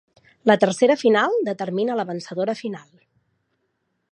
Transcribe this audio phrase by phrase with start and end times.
[0.51, 2.89] La tercera final determina la vencedora final.